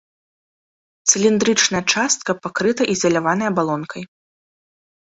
Цыліндрычная 1.09 1.83
частка 1.97 2.31
пакрыта 2.47 2.83
ізаляванай 2.99 3.47
абалонкай. 3.53 4.03